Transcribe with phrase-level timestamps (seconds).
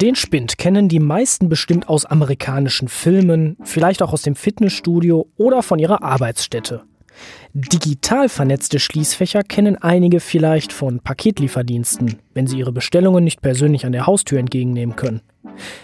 [0.00, 5.60] Den Spind kennen die meisten bestimmt aus amerikanischen Filmen, vielleicht auch aus dem Fitnessstudio oder
[5.64, 6.82] von ihrer Arbeitsstätte.
[7.52, 13.90] Digital vernetzte Schließfächer kennen einige vielleicht von Paketlieferdiensten, wenn sie ihre Bestellungen nicht persönlich an
[13.90, 15.20] der Haustür entgegennehmen können.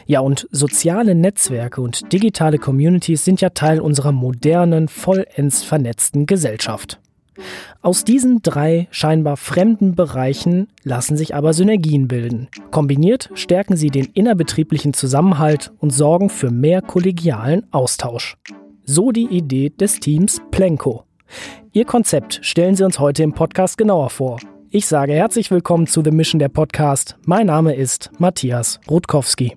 [0.07, 7.01] Ja, und soziale Netzwerke und digitale Communities sind ja Teil unserer modernen, vollends vernetzten Gesellschaft.
[7.83, 12.49] Aus diesen drei scheinbar fremden Bereichen lassen sich aber Synergien bilden.
[12.71, 18.37] Kombiniert stärken sie den innerbetrieblichen Zusammenhalt und sorgen für mehr kollegialen Austausch.
[18.85, 21.05] So die Idee des Teams Plenko.
[21.73, 24.39] Ihr Konzept stellen Sie uns heute im Podcast genauer vor.
[24.71, 27.17] Ich sage herzlich willkommen zu The Mission der Podcast.
[27.25, 29.57] Mein Name ist Matthias Rutkowski.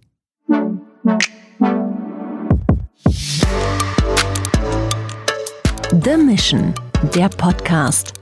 [6.04, 6.74] The Mission,
[7.04, 8.14] der Podcast.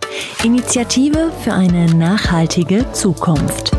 [0.44, 3.72] Initiative für eine nachhaltige Zukunft.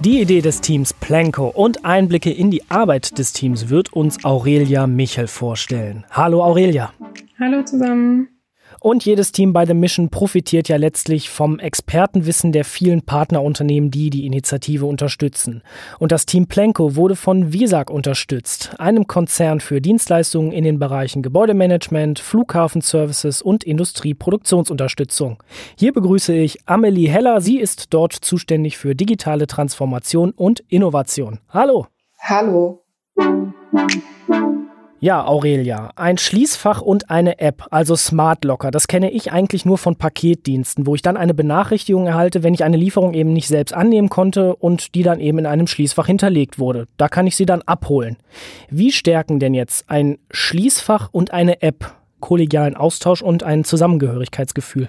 [0.00, 4.86] Die Idee des Teams Planko und Einblicke in die Arbeit des Teams wird uns Aurelia
[4.86, 6.04] Michel vorstellen.
[6.10, 6.92] Hallo Aurelia.
[7.38, 8.28] Hallo zusammen.
[8.80, 14.10] Und jedes Team bei The Mission profitiert ja letztlich vom Expertenwissen der vielen Partnerunternehmen, die
[14.10, 15.62] die Initiative unterstützen.
[15.98, 21.22] Und das Team Plenko wurde von Visag unterstützt, einem Konzern für Dienstleistungen in den Bereichen
[21.22, 25.42] Gebäudemanagement, Flughafenservices und Industrieproduktionsunterstützung.
[25.76, 27.40] Hier begrüße ich Amelie Heller.
[27.40, 31.40] Sie ist dort zuständig für digitale Transformation und Innovation.
[31.48, 31.86] Hallo.
[32.20, 32.84] Hallo.
[35.00, 39.78] Ja, Aurelia, ein Schließfach und eine App, also Smart Locker, das kenne ich eigentlich nur
[39.78, 43.72] von Paketdiensten, wo ich dann eine Benachrichtigung erhalte, wenn ich eine Lieferung eben nicht selbst
[43.72, 46.88] annehmen konnte und die dann eben in einem Schließfach hinterlegt wurde.
[46.96, 48.16] Da kann ich sie dann abholen.
[48.70, 54.88] Wie stärken denn jetzt ein Schließfach und eine App kollegialen Austausch und ein Zusammengehörigkeitsgefühl?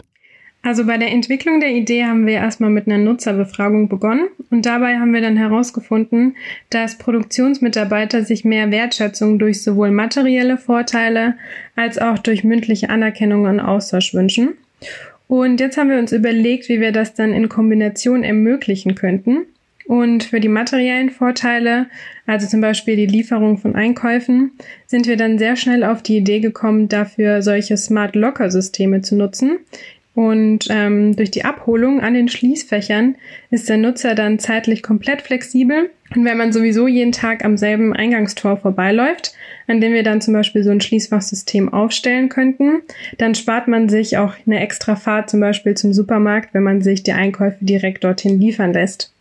[0.62, 5.00] Also bei der Entwicklung der Idee haben wir erstmal mit einer Nutzerbefragung begonnen und dabei
[5.00, 6.36] haben wir dann herausgefunden,
[6.70, 11.36] dass Produktionsmitarbeiter sich mehr Wertschätzung durch sowohl materielle Vorteile
[11.76, 14.50] als auch durch mündliche Anerkennung und Austausch wünschen.
[15.28, 19.46] Und jetzt haben wir uns überlegt, wie wir das dann in Kombination ermöglichen könnten.
[19.86, 21.88] Und für die materiellen Vorteile,
[22.28, 24.52] also zum Beispiel die Lieferung von Einkäufen,
[24.86, 29.16] sind wir dann sehr schnell auf die Idee gekommen, dafür solche Smart Locker Systeme zu
[29.16, 29.58] nutzen,
[30.20, 33.16] und ähm, durch die Abholung an den Schließfächern
[33.52, 35.92] ist der Nutzer dann zeitlich komplett flexibel.
[36.14, 39.34] Und wenn man sowieso jeden Tag am selben Eingangstor vorbeiläuft,
[39.68, 42.82] an dem wir dann zum Beispiel so ein Schließfachsystem aufstellen könnten,
[43.18, 47.02] dann spart man sich auch eine extra Fahrt zum Beispiel zum Supermarkt, wenn man sich
[47.04, 49.14] die Einkäufe direkt dorthin liefern lässt.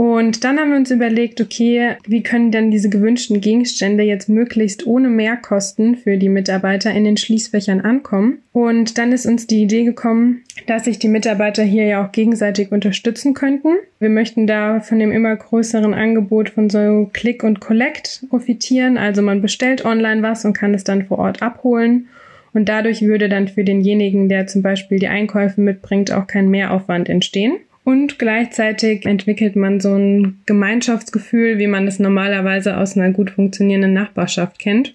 [0.00, 4.86] Und dann haben wir uns überlegt, okay, wie können denn diese gewünschten Gegenstände jetzt möglichst
[4.86, 8.38] ohne Mehrkosten für die Mitarbeiter in den Schließfächern ankommen?
[8.52, 12.72] Und dann ist uns die Idee gekommen, dass sich die Mitarbeiter hier ja auch gegenseitig
[12.72, 13.74] unterstützen könnten.
[13.98, 18.96] Wir möchten da von dem immer größeren Angebot von so Click und Collect profitieren.
[18.96, 22.08] Also man bestellt online was und kann es dann vor Ort abholen.
[22.54, 27.10] Und dadurch würde dann für denjenigen, der zum Beispiel die Einkäufe mitbringt, auch kein Mehraufwand
[27.10, 27.58] entstehen.
[27.84, 33.94] Und gleichzeitig entwickelt man so ein Gemeinschaftsgefühl, wie man es normalerweise aus einer gut funktionierenden
[33.94, 34.94] Nachbarschaft kennt.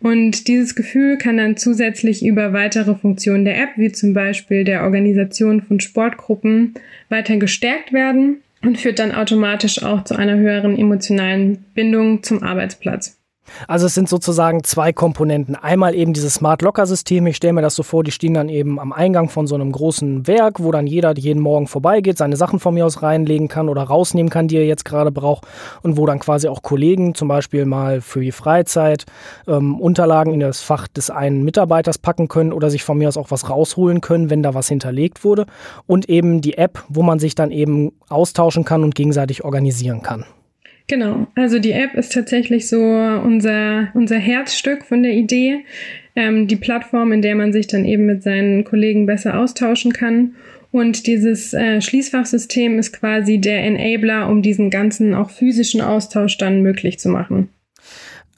[0.00, 4.84] Und dieses Gefühl kann dann zusätzlich über weitere Funktionen der App, wie zum Beispiel der
[4.84, 6.74] Organisation von Sportgruppen,
[7.08, 13.15] weiter gestärkt werden und führt dann automatisch auch zu einer höheren emotionalen Bindung zum Arbeitsplatz.
[13.68, 15.54] Also es sind sozusagen zwei Komponenten.
[15.54, 17.26] Einmal eben dieses Smart Locker System.
[17.26, 19.72] Ich stelle mir das so vor, die stehen dann eben am Eingang von so einem
[19.72, 23.68] großen Werk, wo dann jeder jeden Morgen vorbeigeht, seine Sachen von mir aus reinlegen kann
[23.68, 25.46] oder rausnehmen kann, die er jetzt gerade braucht
[25.82, 29.04] und wo dann quasi auch Kollegen zum Beispiel mal für die Freizeit
[29.46, 33.16] ähm, Unterlagen in das Fach des einen Mitarbeiters packen können oder sich von mir aus
[33.16, 35.46] auch was rausholen können, wenn da was hinterlegt wurde.
[35.86, 40.24] Und eben die App, wo man sich dann eben austauschen kann und gegenseitig organisieren kann.
[40.88, 45.64] Genau, also die App ist tatsächlich so unser, unser Herzstück von der Idee,
[46.14, 50.36] ähm, die Plattform, in der man sich dann eben mit seinen Kollegen besser austauschen kann.
[50.70, 56.62] Und dieses äh, Schließfachsystem ist quasi der Enabler, um diesen ganzen auch physischen Austausch dann
[56.62, 57.48] möglich zu machen.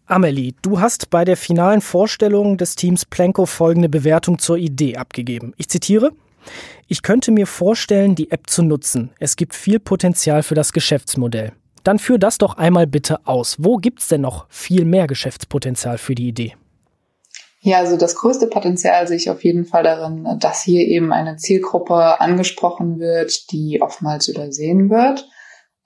[0.07, 5.53] Amelie, du hast bei der finalen Vorstellung des Teams Planko folgende Bewertung zur Idee abgegeben.
[5.59, 6.13] Ich zitiere.
[6.87, 9.11] Ich könnte mir vorstellen, die App zu nutzen.
[9.19, 11.53] Es gibt viel Potenzial für das Geschäftsmodell.
[11.85, 13.57] Dann führ das doch einmal bitte aus.
[13.59, 16.55] Wo gibt es denn noch viel mehr Geschäftspotenzial für die Idee?
[17.61, 21.37] Ja, also das größte Potenzial sehe ich auf jeden Fall darin, dass hier eben eine
[21.37, 25.29] Zielgruppe angesprochen wird, die oftmals übersehen wird.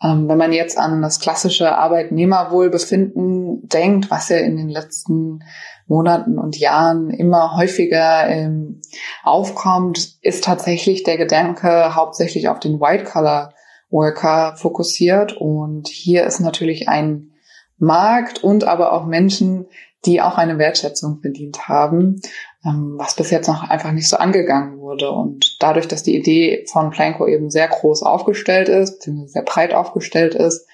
[0.03, 5.41] Ähm, wenn man jetzt an das klassische Arbeitnehmerwohlbefinden denkt, was ja in den letzten
[5.87, 8.83] Monaten und Jahren immer häufiger ähm,
[9.23, 13.55] aufkommt, ist tatsächlich der Gedanke hauptsächlich auf den White-Collar
[13.93, 15.35] Worker fokussiert.
[15.37, 17.31] Und hier ist natürlich ein
[17.79, 19.67] Markt und aber auch Menschen,
[20.05, 22.21] die auch eine Wertschätzung verdient haben,
[22.65, 25.11] ähm, was bis jetzt noch einfach nicht so angegangen wurde.
[25.11, 29.75] Und dadurch, dass die Idee von Planko eben sehr groß aufgestellt ist, beziehungsweise sehr breit
[29.75, 30.67] aufgestellt ist,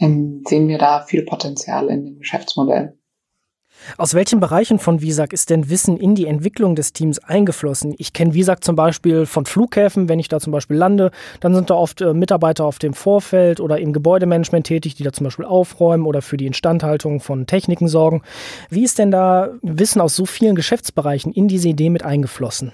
[0.00, 2.98] ähm, sehen wir da viel Potenzial in dem Geschäftsmodell.
[3.96, 7.94] Aus welchen Bereichen von Visag ist denn Wissen in die Entwicklung des Teams eingeflossen?
[7.98, 11.10] Ich kenne Visag zum Beispiel von Flughäfen, wenn ich da zum Beispiel lande,
[11.40, 15.12] dann sind da oft äh, Mitarbeiter auf dem Vorfeld oder im Gebäudemanagement tätig, die da
[15.12, 18.22] zum Beispiel aufräumen oder für die Instandhaltung von Techniken sorgen.
[18.70, 22.72] Wie ist denn da Wissen aus so vielen Geschäftsbereichen in diese Idee mit eingeflossen?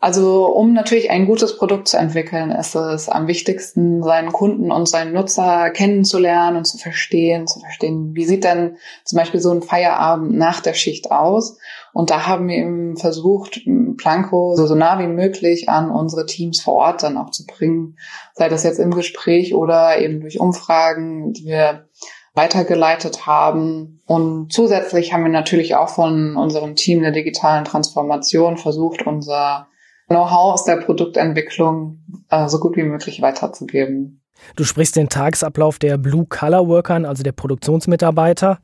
[0.00, 4.88] Also um natürlich ein gutes Produkt zu entwickeln, ist es am wichtigsten, seinen Kunden und
[4.88, 9.60] seinen Nutzer kennenzulernen und zu verstehen, zu verstehen, wie sieht denn zum Beispiel so ein
[9.62, 11.58] Feierabend nach der Schicht aus.
[11.92, 13.60] Und da haben wir eben versucht,
[13.96, 17.96] Planko so, so nah wie möglich an unsere Teams vor Ort dann auch zu bringen,
[18.34, 21.88] sei das jetzt im Gespräch oder eben durch Umfragen, die wir
[22.34, 24.00] weitergeleitet haben.
[24.06, 29.66] Und zusätzlich haben wir natürlich auch von unserem Team der digitalen Transformation versucht, unser
[30.08, 32.00] Know-how aus der Produktentwicklung
[32.30, 34.20] äh, so gut wie möglich weiterzugeben.
[34.56, 38.58] Du sprichst den Tagesablauf der Blue-Color-Workern, also der Produktionsmitarbeiter.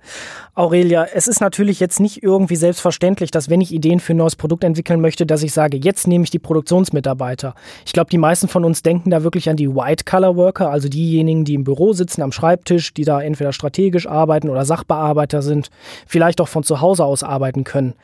[0.54, 4.36] Aurelia, es ist natürlich jetzt nicht irgendwie selbstverständlich, dass wenn ich Ideen für ein neues
[4.36, 7.54] Produkt entwickeln möchte, dass ich sage, jetzt nehme ich die Produktionsmitarbeiter.
[7.84, 11.54] Ich glaube, die meisten von uns denken da wirklich an die White-Color-Worker, also diejenigen, die
[11.54, 15.70] im Büro sitzen, am Schreibtisch, die da entweder strategisch arbeiten oder Sachbearbeiter sind,
[16.06, 17.94] vielleicht auch von zu Hause aus arbeiten können.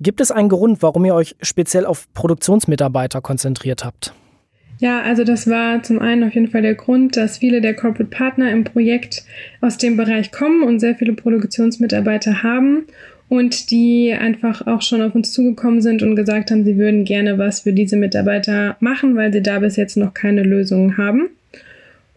[0.00, 4.12] Gibt es einen Grund, warum ihr euch speziell auf Produktionsmitarbeiter konzentriert habt?
[4.78, 8.10] Ja, also das war zum einen auf jeden Fall der Grund, dass viele der Corporate
[8.10, 9.24] Partner im Projekt
[9.62, 12.84] aus dem Bereich kommen und sehr viele Produktionsmitarbeiter haben
[13.28, 17.38] und die einfach auch schon auf uns zugekommen sind und gesagt haben, sie würden gerne
[17.38, 21.30] was für diese Mitarbeiter machen, weil sie da bis jetzt noch keine Lösungen haben.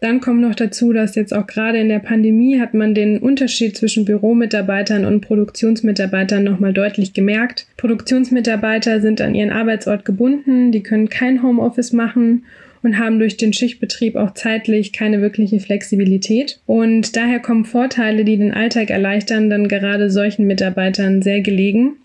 [0.00, 3.76] Dann kommt noch dazu, dass jetzt auch gerade in der Pandemie hat man den Unterschied
[3.76, 7.66] zwischen Büromitarbeitern und Produktionsmitarbeitern nochmal deutlich gemerkt.
[7.76, 12.44] Produktionsmitarbeiter sind an ihren Arbeitsort gebunden, die können kein Homeoffice machen
[12.82, 16.60] und haben durch den Schichtbetrieb auch zeitlich keine wirkliche Flexibilität.
[16.64, 21.96] Und daher kommen Vorteile, die den Alltag erleichtern, dann gerade solchen Mitarbeitern sehr gelegen.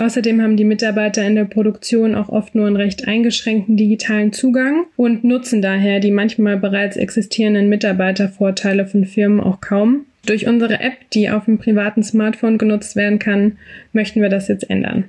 [0.00, 4.86] Außerdem haben die Mitarbeiter in der Produktion auch oft nur einen recht eingeschränkten digitalen Zugang
[4.96, 10.06] und nutzen daher die manchmal bereits existierenden Mitarbeitervorteile von Firmen auch kaum.
[10.24, 13.58] Durch unsere App, die auf dem privaten Smartphone genutzt werden kann,
[13.92, 15.04] möchten wir das jetzt ändern.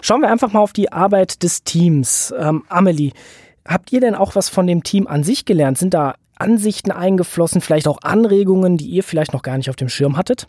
[0.00, 2.32] Schauen wir einfach mal auf die Arbeit des Teams.
[2.38, 3.10] Ähm, Amelie,
[3.66, 5.78] habt ihr denn auch was von dem Team an sich gelernt?
[5.78, 9.88] Sind da Ansichten eingeflossen, vielleicht auch Anregungen, die ihr vielleicht noch gar nicht auf dem
[9.88, 10.46] Schirm hattet?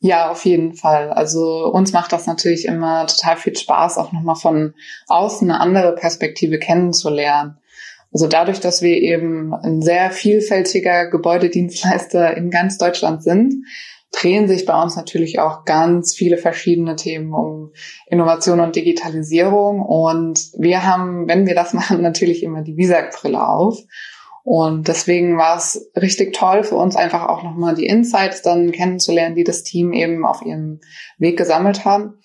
[0.00, 1.10] Ja, auf jeden Fall.
[1.10, 4.74] Also uns macht das natürlich immer total viel Spaß, auch nochmal von
[5.08, 7.58] außen eine andere Perspektive kennenzulernen.
[8.12, 13.54] Also dadurch, dass wir eben ein sehr vielfältiger Gebäudedienstleister in ganz Deutschland sind,
[14.12, 17.72] drehen sich bei uns natürlich auch ganz viele verschiedene Themen um
[18.06, 19.82] Innovation und Digitalisierung.
[19.82, 23.78] Und wir haben, wenn wir das machen, natürlich immer die Visag-Brille auf
[24.48, 29.34] und deswegen war es richtig toll für uns einfach auch nochmal die Insights dann kennenzulernen,
[29.34, 30.78] die das Team eben auf ihrem
[31.18, 32.20] Weg gesammelt haben.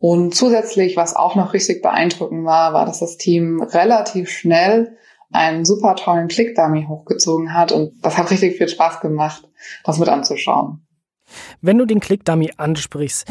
[0.00, 4.96] Und zusätzlich, was auch noch richtig beeindruckend war, war, dass das Team relativ schnell
[5.30, 7.70] einen super tollen Click-Dummy hochgezogen hat.
[7.70, 9.48] Und das hat richtig viel Spaß gemacht,
[9.84, 10.84] das mit anzuschauen.
[11.60, 13.30] Wenn du den Click-Dummy ansprichst,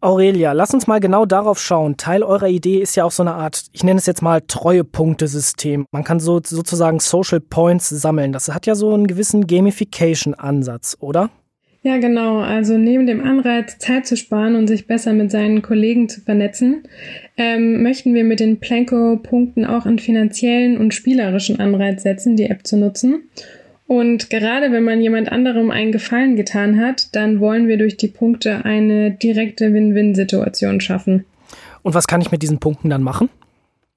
[0.00, 1.96] Aurelia, lass uns mal genau darauf schauen.
[1.96, 5.86] Teil eurer Idee ist ja auch so eine Art, ich nenne es jetzt mal Treuepunktesystem.
[5.90, 8.32] Man kann so, sozusagen Social Points sammeln.
[8.32, 11.30] Das hat ja so einen gewissen Gamification-Ansatz, oder?
[11.82, 12.38] Ja, genau.
[12.38, 16.82] Also neben dem Anreiz, Zeit zu sparen und sich besser mit seinen Kollegen zu vernetzen,
[17.36, 22.66] ähm, möchten wir mit den Planko-Punkten auch einen finanziellen und spielerischen Anreiz setzen, die App
[22.66, 23.28] zu nutzen.
[23.88, 28.08] Und gerade wenn man jemand anderem einen Gefallen getan hat, dann wollen wir durch die
[28.08, 31.24] Punkte eine direkte Win-Win-Situation schaffen.
[31.82, 33.30] Und was kann ich mit diesen Punkten dann machen?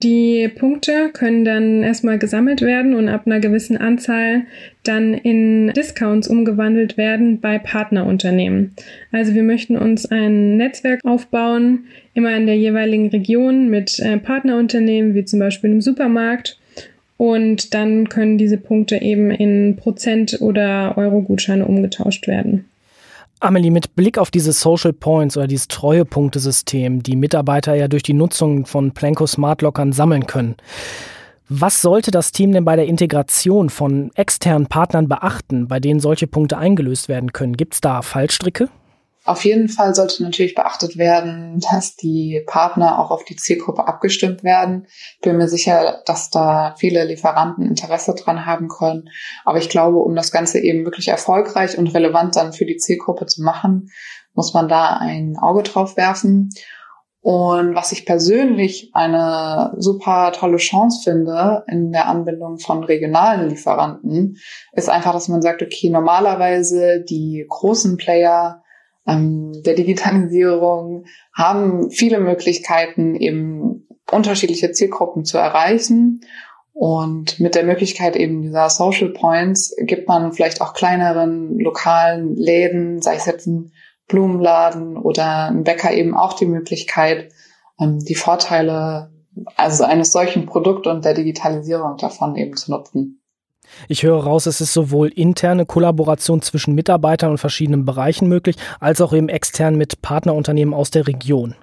[0.02, 4.44] Die Punkte können dann erstmal gesammelt werden und ab einer gewissen Anzahl
[4.84, 8.74] dann in Discounts umgewandelt werden bei Partnerunternehmen.
[9.12, 11.84] Also wir möchten uns ein Netzwerk aufbauen,
[12.14, 16.61] immer in der jeweiligen Region mit äh, Partnerunternehmen, wie zum Beispiel im Supermarkt
[17.22, 22.66] und dann können diese Punkte eben in Prozent- oder Euro-Gutscheine umgetauscht werden.
[23.40, 28.16] Amelie, mit Blick auf diese Social Points oder dieses Treuepunktesystem, die Mitarbeiter ja durch die
[28.16, 30.56] Nutzung von Planko Smart Lockern sammeln können.
[31.48, 36.26] Was sollte das Team denn bei der Integration von externen Partnern beachten, bei denen solche
[36.26, 37.56] Punkte eingelöst werden können?
[37.56, 38.68] Gibt es da Fallstricke?
[39.24, 44.44] Auf jeden Fall sollte natürlich beachtet werden, dass die Partner auch auf die Zielgruppe abgestimmt
[44.44, 44.88] werden.
[45.16, 49.10] Ich bin mir sicher, dass da viele Lieferanten Interesse dran haben können.
[49.46, 53.28] Aber ich glaube, um das Ganze eben wirklich erfolgreich und relevant dann für die Zielgruppe
[53.28, 53.92] zu machen,
[54.34, 56.50] muss man da ein Auge drauf werfen.
[57.24, 64.38] Und was ich persönlich eine super tolle Chance finde in der Anbindung von regionalen Lieferanten,
[64.74, 68.61] ist einfach, dass man sagt, okay, normalerweise die großen Player
[69.08, 76.22] ähm, der Digitalisierung haben viele Möglichkeiten, eben unterschiedliche Zielgruppen zu erreichen.
[76.74, 83.02] Und mit der Möglichkeit eben dieser Social Points gibt man vielleicht auch kleineren lokalen Läden,
[83.02, 83.72] sei es jetzt ein
[84.08, 87.32] Blumenladen oder ein Bäcker eben auch die Möglichkeit,
[87.80, 89.12] ähm, die Vorteile
[89.56, 93.21] also eines solchen Produkts und der Digitalisierung davon eben zu nutzen.
[93.88, 99.02] Ich höre raus, es ist sowohl interne Kollaboration zwischen Mitarbeitern und verschiedenen Bereichen möglich, als
[99.02, 101.56] auch eben extern mit Partnerunternehmen aus der Region.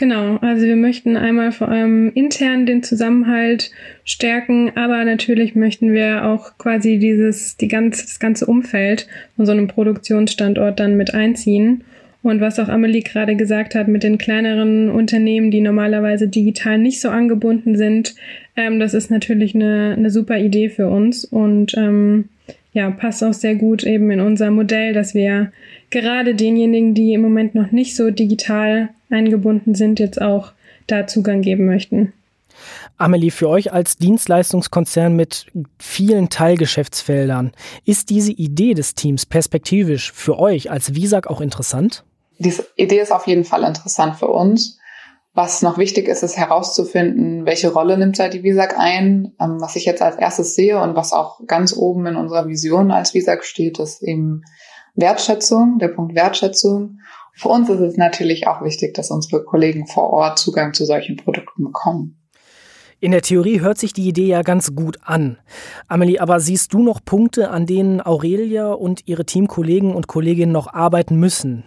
[0.00, 3.70] Genau, also wir möchten einmal vor allem intern den Zusammenhalt
[4.04, 9.52] stärken, aber natürlich möchten wir auch quasi dieses, die ganze, das ganze Umfeld von so
[9.52, 11.84] einem Produktionsstandort dann mit einziehen.
[12.22, 17.00] Und was auch Amelie gerade gesagt hat mit den kleineren Unternehmen, die normalerweise digital nicht
[17.00, 18.14] so angebunden sind,
[18.56, 22.28] ähm, das ist natürlich eine, eine super Idee für uns und ähm,
[22.72, 25.50] ja, passt auch sehr gut eben in unser Modell, dass wir
[25.90, 30.52] gerade denjenigen, die im Moment noch nicht so digital eingebunden sind, jetzt auch
[30.86, 32.12] da Zugang geben möchten.
[32.96, 35.46] Amelie, für euch als Dienstleistungskonzern mit
[35.78, 37.52] vielen Teilgeschäftsfeldern,
[37.86, 42.04] ist diese Idee des Teams perspektivisch für euch als Visag auch interessant?
[42.40, 44.78] Diese Idee ist auf jeden Fall interessant für uns.
[45.34, 49.34] Was noch wichtig ist, ist herauszufinden, welche Rolle nimmt da die Visag ein.
[49.38, 52.90] Ähm, was ich jetzt als erstes sehe und was auch ganz oben in unserer Vision
[52.90, 54.42] als Visag steht, ist eben
[54.94, 57.00] Wertschätzung, der Punkt Wertschätzung.
[57.34, 61.16] Für uns ist es natürlich auch wichtig, dass unsere Kollegen vor Ort Zugang zu solchen
[61.16, 62.16] Produkten bekommen.
[63.00, 65.38] In der Theorie hört sich die Idee ja ganz gut an.
[65.88, 70.72] Amelie, aber siehst du noch Punkte, an denen Aurelia und ihre Teamkollegen und Kolleginnen noch
[70.72, 71.64] arbeiten müssen?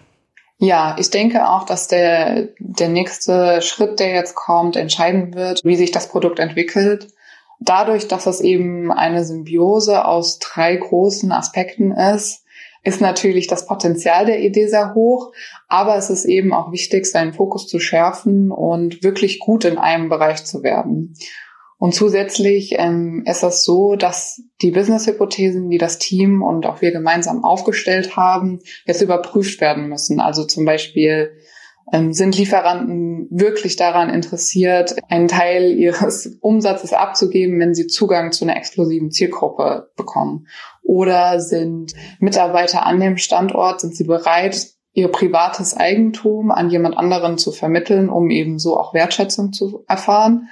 [0.63, 5.75] Ja, ich denke auch, dass der, der nächste Schritt, der jetzt kommt, entscheiden wird, wie
[5.75, 7.09] sich das Produkt entwickelt.
[7.59, 12.45] Dadurch, dass es eben eine Symbiose aus drei großen Aspekten ist,
[12.81, 15.33] ist natürlich das Potenzial der Idee sehr hoch,
[15.67, 20.07] aber es ist eben auch wichtig, seinen Fokus zu schärfen und wirklich gut in einem
[20.07, 21.13] Bereich zu werden.
[21.79, 26.91] Und zusätzlich ähm, ist es so, dass die Business-Hypothesen, die das Team und auch wir
[26.91, 30.19] gemeinsam aufgestellt haben, jetzt überprüft werden müssen.
[30.19, 31.31] Also zum Beispiel
[31.91, 38.45] ähm, sind Lieferanten wirklich daran interessiert, einen Teil ihres Umsatzes abzugeben, wenn sie Zugang zu
[38.45, 40.47] einer exklusiven Zielgruppe bekommen?
[40.83, 47.37] Oder sind Mitarbeiter an dem Standort, sind sie bereit, ihr privates Eigentum an jemand anderen
[47.37, 50.47] zu vermitteln, um eben so auch Wertschätzung zu erfahren?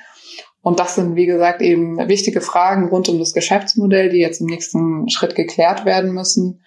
[0.62, 4.48] Und das sind, wie gesagt, eben wichtige Fragen rund um das Geschäftsmodell, die jetzt im
[4.48, 6.62] nächsten Schritt geklärt werden müssen.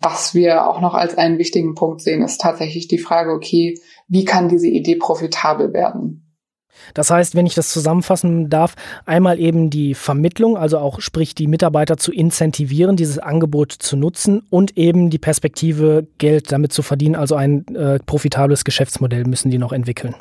[0.00, 4.24] Was wir auch noch als einen wichtigen Punkt sehen, ist tatsächlich die Frage, okay, wie
[4.24, 6.26] kann diese Idee profitabel werden?
[6.94, 11.46] Das heißt, wenn ich das zusammenfassen darf, einmal eben die Vermittlung, also auch sprich die
[11.46, 17.16] Mitarbeiter zu incentivieren, dieses Angebot zu nutzen und eben die Perspektive, Geld damit zu verdienen,
[17.16, 20.14] also ein äh, profitables Geschäftsmodell müssen die noch entwickeln.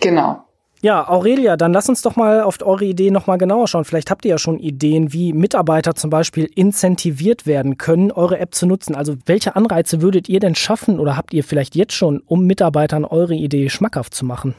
[0.00, 0.43] Genau.
[0.84, 3.86] Ja, Aurelia, dann lass uns doch mal auf eure Idee nochmal genauer schauen.
[3.86, 8.54] Vielleicht habt ihr ja schon Ideen, wie Mitarbeiter zum Beispiel incentiviert werden können, eure App
[8.54, 8.94] zu nutzen.
[8.94, 13.06] Also welche Anreize würdet ihr denn schaffen oder habt ihr vielleicht jetzt schon, um Mitarbeitern
[13.06, 14.52] eure Idee schmackhaft zu machen?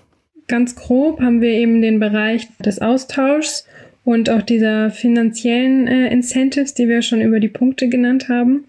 [0.48, 3.68] Ganz grob haben wir eben den Bereich des Austauschs
[4.04, 8.64] und auch dieser finanziellen äh, Incentives, die wir schon über die Punkte genannt haben.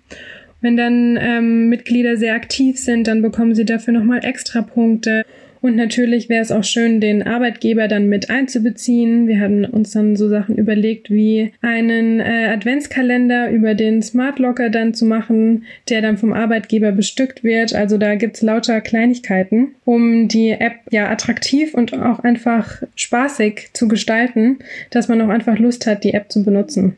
[0.60, 5.25] Wenn dann ähm, Mitglieder sehr aktiv sind, dann bekommen sie dafür nochmal extra Punkte.
[5.60, 9.26] Und natürlich wäre es auch schön, den Arbeitgeber dann mit einzubeziehen.
[9.26, 14.70] Wir hatten uns dann so Sachen überlegt, wie einen äh, Adventskalender über den Smart Locker
[14.70, 17.75] dann zu machen, der dann vom Arbeitgeber bestückt wird.
[17.75, 23.88] Also da gibt's lauter Kleinigkeiten, um die App ja attraktiv und auch einfach spaßig zu
[23.88, 24.58] gestalten,
[24.90, 26.96] dass man auch einfach Lust hat, die App zu benutzen.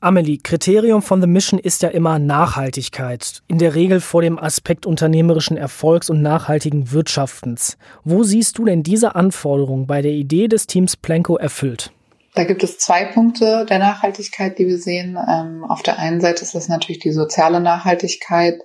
[0.00, 4.84] Amelie, Kriterium von The Mission ist ja immer Nachhaltigkeit, in der Regel vor dem Aspekt
[4.84, 7.78] unternehmerischen Erfolgs und nachhaltigen Wirtschaftens.
[8.04, 11.92] Wo siehst du denn diese Anforderung bei der Idee des Teams Planko erfüllt?
[12.34, 15.16] Da gibt es zwei Punkte der Nachhaltigkeit, die wir sehen.
[15.16, 18.60] Ähm, auf der einen Seite ist es natürlich die soziale Nachhaltigkeit,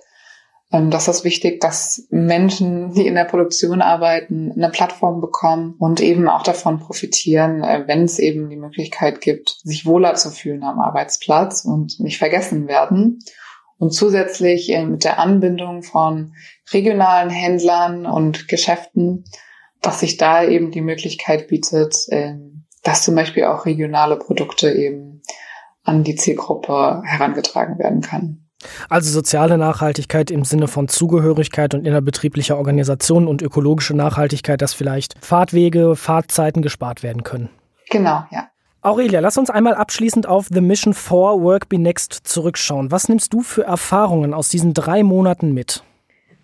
[0.72, 6.28] das ist wichtig, dass Menschen, die in der Produktion arbeiten, eine Plattform bekommen und eben
[6.28, 10.80] auch davon profitieren, äh, wenn es eben die Möglichkeit gibt, sich wohler zu fühlen am
[10.80, 13.18] Arbeitsplatz und nicht vergessen werden.
[13.76, 16.34] Und zusätzlich äh, mit der Anbindung von
[16.72, 19.24] regionalen Händlern und Geschäften,
[19.82, 25.20] dass sich da eben die Möglichkeit bietet, ähm, dass zum Beispiel auch regionale Produkte eben
[25.84, 28.41] an die Zielgruppe herangetragen werden kann.
[28.88, 35.14] Also soziale Nachhaltigkeit im Sinne von Zugehörigkeit und innerbetrieblicher Organisation und ökologische Nachhaltigkeit, dass vielleicht
[35.20, 37.48] Fahrtwege, Fahrtzeiten gespart werden können.
[37.90, 38.48] Genau, ja.
[38.84, 42.90] Aurelia, lass uns einmal abschließend auf The Mission 4 Work Be Next zurückschauen.
[42.90, 45.84] Was nimmst du für Erfahrungen aus diesen drei Monaten mit?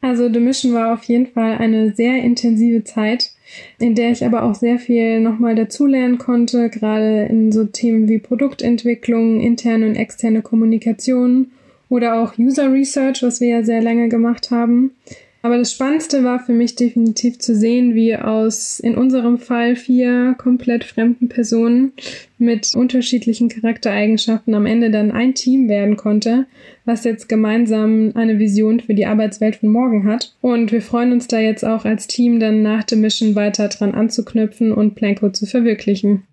[0.00, 3.32] Also The Mission war auf jeden Fall eine sehr intensive Zeit,
[3.78, 8.18] in der ich aber auch sehr viel nochmal dazulernen konnte, gerade in so Themen wie
[8.18, 11.50] Produktentwicklung, interne und externe Kommunikation
[11.88, 14.92] oder auch User Research, was wir ja sehr lange gemacht haben.
[15.40, 20.34] Aber das Spannendste war für mich definitiv zu sehen, wie aus in unserem Fall vier
[20.36, 21.92] komplett fremden Personen
[22.38, 26.46] mit unterschiedlichen Charaktereigenschaften am Ende dann ein Team werden konnte,
[26.84, 30.34] was jetzt gemeinsam eine Vision für die Arbeitswelt von morgen hat.
[30.40, 33.94] Und wir freuen uns da jetzt auch als Team dann nach der Mission weiter dran
[33.94, 36.24] anzuknüpfen und Planko zu verwirklichen.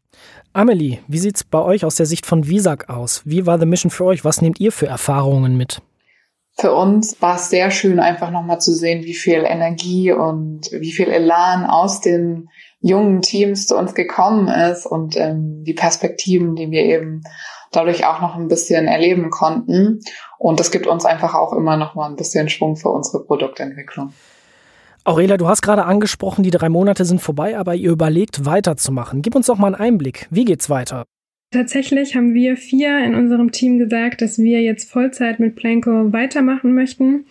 [0.55, 3.24] Amelie, wie sieht's bei euch aus der Sicht von Visag aus?
[3.25, 4.24] Wie war The Mission für euch?
[4.24, 5.81] Was nehmt ihr für Erfahrungen mit?
[6.57, 10.93] Für uns war es sehr schön, einfach nochmal zu sehen, wie viel Energie und wie
[10.93, 12.47] viel Elan aus den
[12.79, 17.24] jungen Teams zu uns gekommen ist und ähm, die Perspektiven, die wir eben
[17.74, 20.00] dadurch auch noch ein bisschen erleben konnten.
[20.38, 24.13] Und das gibt uns einfach auch immer noch mal ein bisschen Schwung für unsere Produktentwicklung.
[25.07, 29.21] Aurelia, du hast gerade angesprochen, die drei Monate sind vorbei, aber ihr überlegt weiterzumachen.
[29.21, 30.25] Gib uns doch mal einen Einblick.
[30.31, 31.05] Wie geht's weiter?
[31.51, 36.74] Tatsächlich haben wir vier in unserem Team gesagt, dass wir jetzt Vollzeit mit Planko weitermachen
[36.74, 37.25] möchten.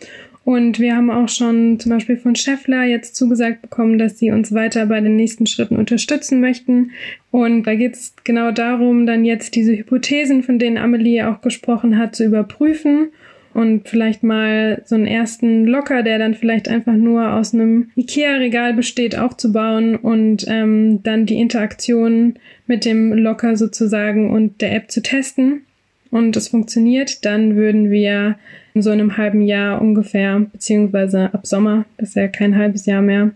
[0.44, 4.54] Und wir haben auch schon zum Beispiel von Scheffler jetzt zugesagt bekommen, dass sie uns
[4.54, 6.92] weiter bei den nächsten Schritten unterstützen möchten.
[7.32, 11.98] Und da geht es genau darum, dann jetzt diese Hypothesen, von denen Amelie auch gesprochen
[11.98, 13.08] hat, zu überprüfen
[13.54, 18.74] und vielleicht mal so einen ersten Locker, der dann vielleicht einfach nur aus einem IKEA-Regal
[18.74, 22.34] besteht, aufzubauen und ähm, dann die Interaktion
[22.66, 25.62] mit dem Locker sozusagen und der App zu testen.
[26.10, 28.36] Und es funktioniert, dann würden wir
[28.74, 33.02] in so einem halben Jahr ungefähr, beziehungsweise ab Sommer, das ist ja kein halbes Jahr
[33.02, 33.30] mehr,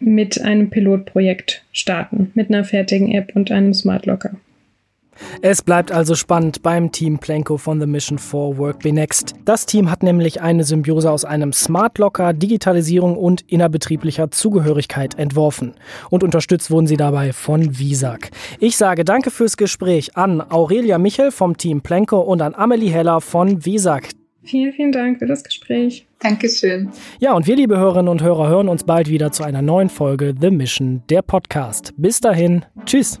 [0.00, 4.36] mit einem Pilotprojekt starten, mit einer fertigen App und einem Smart Locker.
[5.40, 9.34] Es bleibt also spannend beim Team Plenko von The Mission for Work Be Next.
[9.44, 15.74] Das Team hat nämlich eine Symbiose aus einem Smart Locker, Digitalisierung und innerbetrieblicher Zugehörigkeit entworfen.
[16.10, 18.30] Und unterstützt wurden sie dabei von Visag.
[18.58, 23.20] Ich sage danke fürs Gespräch an Aurelia Michel vom Team Plenko und an Amelie Heller
[23.20, 24.08] von Visag.
[24.44, 26.06] Vielen, vielen Dank für das Gespräch.
[26.18, 26.90] Dankeschön.
[27.20, 30.34] Ja, und wir, liebe Hörerinnen und Hörer, hören uns bald wieder zu einer neuen Folge
[30.40, 31.94] The Mission, der Podcast.
[31.96, 33.20] Bis dahin, tschüss.